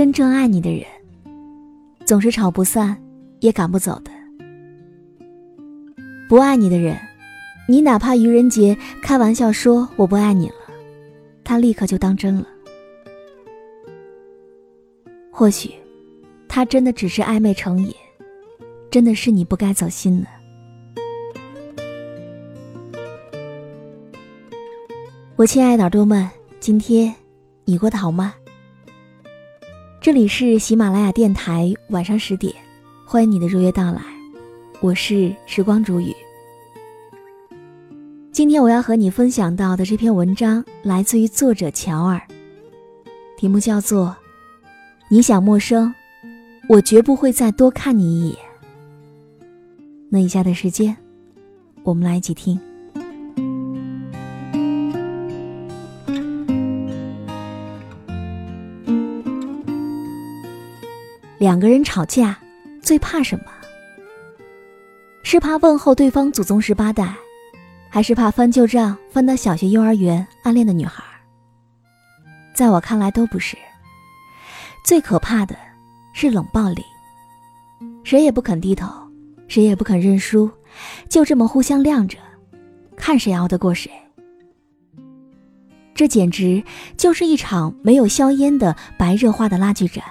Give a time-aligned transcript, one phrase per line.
[0.00, 0.86] 真正爱你的人，
[2.06, 2.96] 总是吵不散，
[3.40, 4.10] 也赶不走的。
[6.26, 6.98] 不爱你的人，
[7.68, 10.54] 你哪怕愚人节开玩笑说我不爱你了，
[11.44, 12.46] 他立刻就当真了。
[15.30, 15.70] 或许，
[16.48, 17.94] 他真的只是暧昧成瘾，
[18.90, 20.26] 真的是你不该走心呢。
[25.36, 26.26] 我亲爱的耳朵们，
[26.58, 27.14] 今天
[27.66, 28.34] 你过得好吗？
[30.02, 32.54] 这里是喜马拉雅电台，晚上十点，
[33.04, 34.00] 欢迎你的如约到来，
[34.80, 36.16] 我是时光煮雨。
[38.32, 42.18] 今天我要和你分享到的这篇文章来自于作者乔尔，
[43.36, 44.16] 题目叫做
[45.10, 45.94] “你想陌生，
[46.70, 48.38] 我绝不会再多看你一眼”。
[50.08, 50.96] 那以下的时间，
[51.82, 52.58] 我们来一起听。
[61.50, 62.38] 两个人吵架，
[62.80, 63.46] 最怕什么？
[65.24, 67.12] 是怕问候对方祖宗十八代，
[67.88, 71.02] 还是怕翻旧账翻到小学、幼儿园暗恋的女孩？
[72.54, 73.56] 在我看来，都不是。
[74.84, 75.56] 最可怕的
[76.14, 76.84] 是冷暴力，
[78.04, 78.88] 谁也不肯低头，
[79.48, 80.48] 谁也不肯认输，
[81.08, 82.16] 就这么互相晾着，
[82.96, 83.90] 看谁熬得过谁。
[85.96, 86.62] 这简直
[86.96, 90.04] 就是一场没有硝烟的白热化的拉锯战。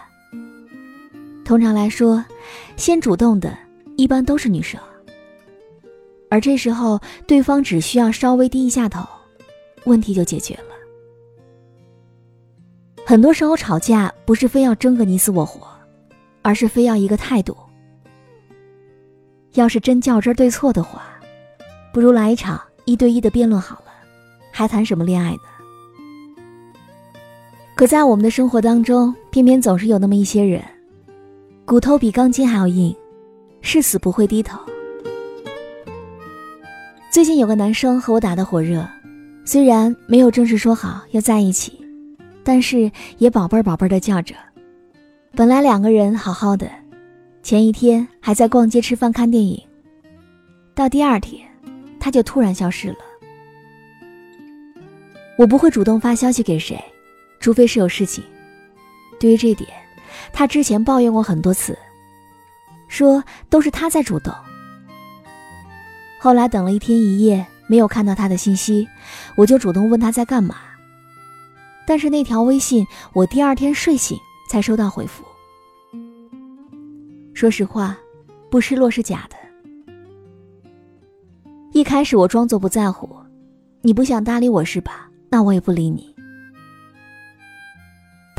[1.50, 2.23] 通常来说，
[2.78, 3.58] 先主动的
[3.97, 4.80] 一般都是女生，
[6.30, 9.03] 而这时候对方只需要稍微低一下头，
[9.86, 10.75] 问题就解决了。
[13.03, 15.67] 很多时候吵架不是非要争个你死我活，
[16.44, 17.58] 而是非要一个态度。
[19.53, 21.02] 要是真较真对错的话，
[21.91, 23.91] 不如来一场一对一的辩论好了，
[24.52, 25.40] 还谈什么恋爱呢？
[27.73, 30.63] 可在我们的生活当中，偏偏总是有那么一些人。
[31.69, 32.96] 骨头比钢筋还要硬，
[33.62, 34.59] 誓死不会低头。
[37.12, 38.84] 最近有个男生和我打得火热，
[39.46, 41.79] 虽然没有正式说好要在一起，
[42.44, 44.34] 但是也宝贝儿宝贝儿的叫着。
[45.35, 46.68] 本来两个人好好的，
[47.44, 49.62] 前一天还在逛街、吃饭、看电影，
[50.74, 51.47] 到第二天
[52.00, 52.97] 他就突然消失了。
[55.38, 56.84] 我不会主动发消息给谁，
[57.40, 58.24] 除非是有事情。
[59.19, 59.69] 对于这点。
[60.31, 61.78] 他之前抱怨过很多次，
[62.88, 64.34] 说都是他在主动。
[66.19, 68.88] 后来等了一天一夜没有看到他的信息，
[69.35, 70.56] 我就主动问他在干嘛。
[71.88, 74.17] 但是那条微信我第二天睡醒
[74.50, 75.23] 才收到回复。
[77.34, 77.97] 说实话，
[78.50, 79.35] 不失落是假的。
[81.72, 83.16] 一开始我装作不在乎，
[83.81, 85.09] 你不想搭理我是吧？
[85.29, 86.09] 那我也不理你。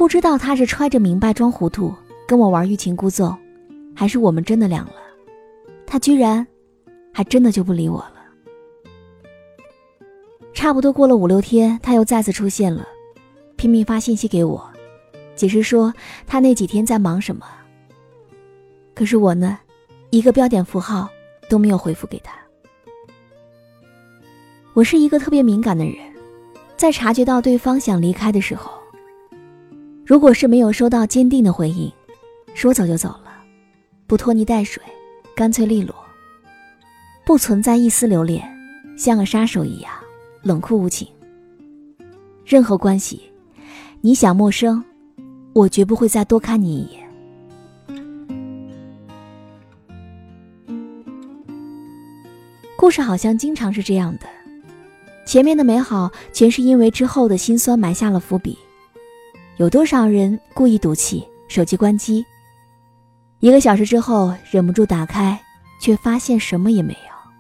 [0.00, 1.94] 不知道他是揣着明白装糊涂，
[2.27, 3.37] 跟我玩欲擒故纵，
[3.94, 4.94] 还是我们真的凉了。
[5.87, 6.47] 他居然，
[7.12, 8.15] 还真的就不理我了。
[10.55, 12.89] 差不多过了五六天，他又再次出现了，
[13.56, 14.66] 拼命发信息给我，
[15.37, 15.93] 解释说
[16.27, 17.44] 他那几天在忙什么。
[18.94, 19.59] 可是我呢，
[20.09, 21.10] 一个标点符号
[21.47, 22.33] 都没有回复给他。
[24.72, 25.94] 我是一个特别敏感的人，
[26.78, 28.80] 在察觉到对方想离开的时候。
[30.10, 31.88] 如果是没有收到坚定的回应，
[32.53, 33.31] 说走就走了，
[34.09, 34.82] 不拖泥带水，
[35.37, 35.94] 干脆利落，
[37.25, 38.44] 不存在一丝留恋，
[38.98, 39.93] 像个杀手一样
[40.43, 41.06] 冷酷无情。
[42.44, 43.22] 任何关系，
[44.00, 44.82] 你想陌生，
[45.53, 47.09] 我绝不会再多看你一眼。
[52.77, 54.27] 故事好像经常是这样的，
[55.25, 58.59] 前面的美好全是因为之后的辛酸埋下了伏笔。
[59.60, 62.24] 有多少人故意赌气，手机关机，
[63.41, 65.39] 一个小时之后忍不住打开，
[65.78, 67.30] 却发现什么也没有。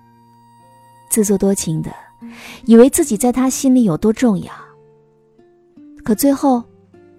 [1.08, 1.90] 自作多情的，
[2.66, 4.52] 以为自己在他心里有多重要，
[6.04, 6.62] 可最后，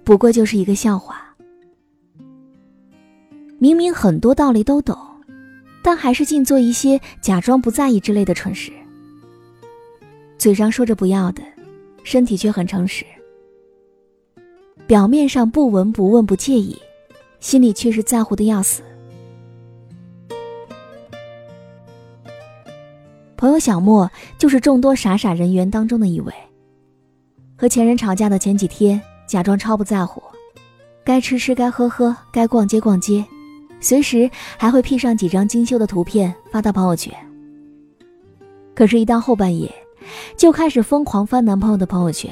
[0.04, 1.36] 不过就是一个笑话。
[3.58, 4.96] 明明很多道理都懂，
[5.82, 8.72] 但还是尽做一些假装不在意之类的蠢事。
[10.38, 11.42] 嘴上说着不要的，
[12.04, 13.04] 身体却很诚实。
[14.92, 16.78] 表面上不闻不问不介意，
[17.40, 18.82] 心里却是在乎的要死。
[23.38, 26.34] 朋友小莫就是众多傻傻人缘当中的一位。
[27.56, 30.22] 和前任吵架的前几天，假装超不在乎，
[31.06, 33.24] 该吃吃该喝喝该逛街逛街，
[33.80, 37.16] 随时还会 P 上几张精修的图片发到朋友圈。
[38.76, 39.74] 可是，一到后半夜，
[40.36, 42.30] 就开始疯狂翻男朋友的朋友圈。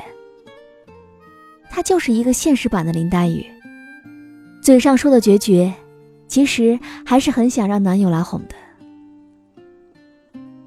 [1.69, 3.45] 她就是一个现实版的林黛玉，
[4.62, 5.74] 嘴上说的决绝，
[6.27, 8.56] 其实还是很想让男友来哄的。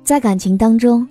[0.04, 1.06] 在感情当中，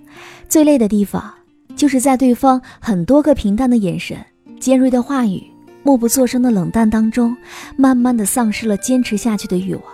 [0.48, 1.32] 最累的地方，
[1.76, 4.16] 就是在对方很多个平淡的眼神、
[4.60, 5.42] 尖锐的话语、
[5.82, 7.36] 默不作声的冷淡当中，
[7.76, 9.84] 慢慢的丧失了坚持下去的欲望。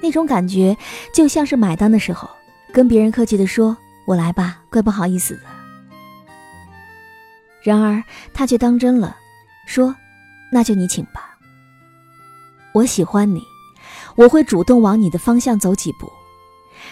[0.00, 0.76] 那种感觉，
[1.12, 2.28] 就像是买单的时候，
[2.72, 5.40] 跟别人客气的说：“我来吧，怪不好意思的。”
[7.62, 8.02] 然而
[8.32, 9.16] 他却当真了，
[9.66, 9.94] 说
[10.52, 11.36] ：“那就你请吧。”
[12.72, 13.42] 我喜欢你，
[14.16, 16.10] 我会主动往你的方向走几步。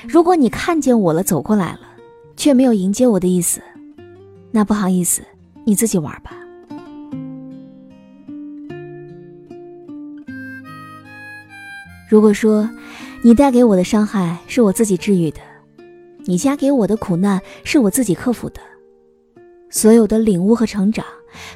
[0.08, 1.80] 如果你看见我了，走过来了，
[2.36, 3.62] 却没有迎接我的意思，
[4.50, 5.22] 那不好意思，
[5.64, 6.32] 你自己玩吧。
[12.08, 12.68] 如果说
[13.22, 15.40] 你带给我的伤害是我自己治愈的，
[16.24, 18.60] 你加给我的苦难是我自己克服的，
[19.76, 21.04] 所有的领悟和成长，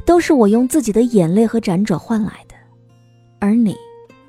[0.04, 2.54] 都是我用自己的眼泪和辗转换来的，
[3.38, 3.74] 而你，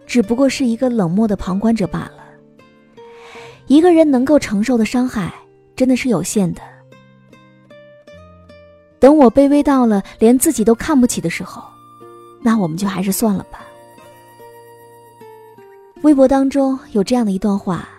[0.07, 2.23] 只不过是一个冷漠的旁观者罢了。
[3.67, 5.33] 一个人能够承受的伤害
[5.75, 6.61] 真的是有限的。
[8.97, 11.61] 等我卑微到了连自己都看不起的时候，
[12.41, 13.59] 那我们就还是算了吧。
[16.03, 17.89] 微博当中有这样的一段话：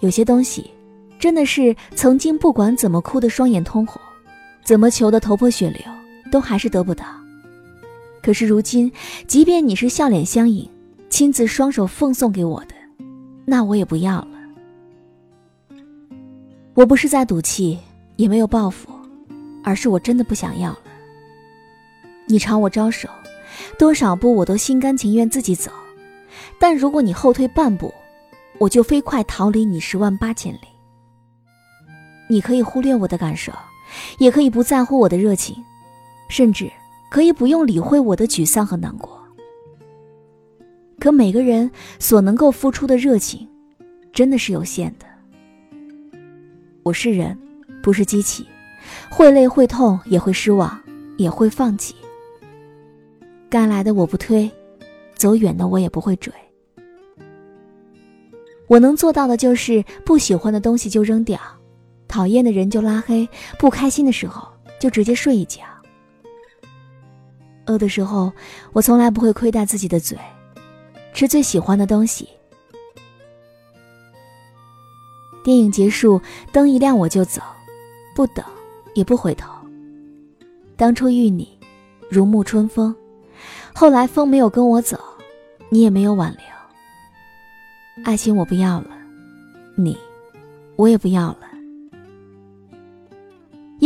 [0.00, 0.70] 有些东西，
[1.18, 3.98] 真的是曾经不管怎么哭的双眼通红，
[4.68, 5.80] 怎么求的头破血流，
[6.30, 7.06] 都还是得不到。
[8.22, 8.92] 可是如今，
[9.26, 10.68] 即便你是笑脸相迎，
[11.08, 12.74] 亲自双手奉送给我的，
[13.46, 14.28] 那我也不要了。
[16.74, 17.78] 我不是在赌气，
[18.16, 18.90] 也没有报复，
[19.64, 20.80] 而是我真的不想要了。
[22.26, 23.08] 你朝我招手，
[23.78, 25.72] 多少步我都心甘情愿自己走，
[26.60, 27.90] 但如果你后退半步，
[28.58, 30.68] 我就飞快逃离你十万八千里。
[32.28, 33.50] 你可以忽略我的感受，
[34.18, 35.56] 也可以不在乎我的热情，
[36.28, 36.70] 甚至
[37.10, 39.18] 可以不用理会我的沮丧和难过。
[40.98, 43.48] 可每个人所能够付出的热情，
[44.12, 45.06] 真的是有限的。
[46.82, 47.38] 我是人，
[47.82, 48.46] 不是机器，
[49.08, 50.80] 会累会痛，也会失望，
[51.16, 51.94] 也会放弃。
[53.48, 54.50] 该来的我不推，
[55.14, 56.32] 走远的我也不会追。
[58.66, 61.40] 我能做到的就是不喜欢的东西就扔掉，
[62.08, 63.28] 讨厌的人就拉黑，
[63.58, 64.48] 不开心的时候
[64.80, 65.60] 就直接睡一觉。
[67.66, 68.32] 饿的时候，
[68.72, 70.16] 我从来不会亏待自己的嘴，
[71.12, 72.26] 吃最喜欢的东西。
[75.44, 76.20] 电影结束，
[76.52, 77.42] 灯一亮我就走，
[78.14, 78.44] 不等，
[78.94, 79.52] 也不回头。
[80.76, 81.58] 当初遇你，
[82.10, 82.94] 如沐春风，
[83.74, 84.98] 后来风没有跟我走，
[85.68, 88.04] 你也没有挽留。
[88.04, 88.90] 爱情我不要了，
[89.74, 89.96] 你，
[90.76, 91.47] 我也不要了，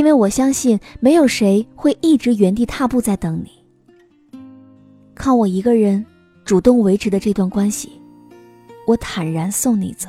[0.03, 3.53] 因为我相信没有谁会一直原地踏步在等你。
[5.15, 6.05] 靠我一个人
[6.45, 7.89] 主动维持的这段关系，
[8.85, 10.09] 我坦然送你走。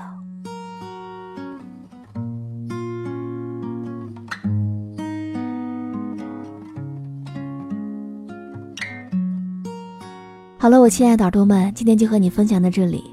[10.58, 13.13] 好了，我亲爱的耳朵们，今天就和你分享到这里。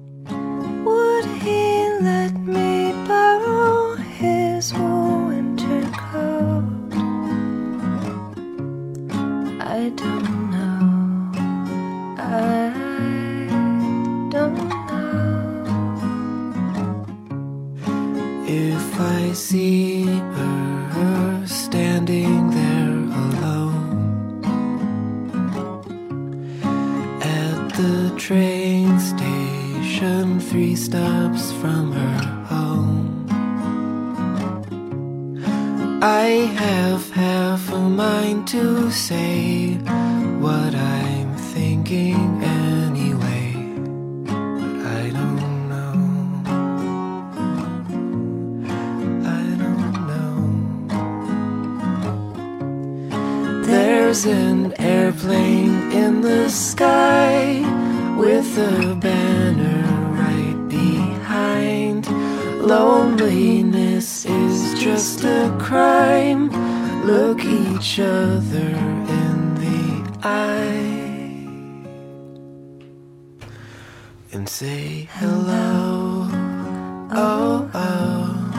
[9.95, 11.31] Don't know.
[12.17, 12.71] I
[14.29, 14.55] don't
[14.87, 15.05] know.
[18.47, 24.43] If I see her standing there alone
[27.21, 33.10] at the train station, three stops from her home.
[36.03, 39.75] I have half a mind to say
[40.39, 43.53] what I'm thinking anyway,
[44.25, 45.93] but I don't know.
[49.27, 50.37] I don't know.
[53.63, 57.61] There's an airplane in the sky
[58.17, 59.83] with a banner
[60.17, 62.07] right behind.
[62.59, 64.25] Loneliness
[65.01, 66.51] just a crime.
[67.07, 68.69] Look each other
[69.19, 69.83] in the
[70.21, 71.41] eye
[74.31, 76.27] and say hello.
[77.13, 78.51] Oh, oh,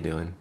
[0.00, 0.39] You doing?